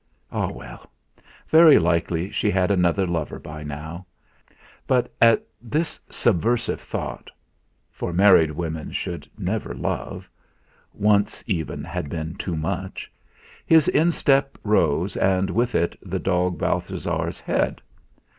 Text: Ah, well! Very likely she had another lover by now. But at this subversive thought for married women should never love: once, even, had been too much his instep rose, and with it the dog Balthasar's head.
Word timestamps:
Ah, 0.31 0.47
well! 0.49 0.91
Very 1.47 1.77
likely 1.77 2.31
she 2.31 2.49
had 2.49 2.71
another 2.71 3.05
lover 3.05 3.37
by 3.37 3.61
now. 3.61 4.07
But 4.87 5.13
at 5.21 5.43
this 5.61 5.99
subversive 6.09 6.81
thought 6.81 7.29
for 7.91 8.11
married 8.11 8.49
women 8.49 8.91
should 8.93 9.29
never 9.37 9.75
love: 9.75 10.27
once, 10.91 11.43
even, 11.45 11.83
had 11.83 12.09
been 12.09 12.33
too 12.33 12.55
much 12.55 13.11
his 13.63 13.87
instep 13.89 14.57
rose, 14.63 15.15
and 15.17 15.51
with 15.51 15.75
it 15.75 15.95
the 16.01 16.17
dog 16.17 16.57
Balthasar's 16.57 17.39
head. 17.39 17.79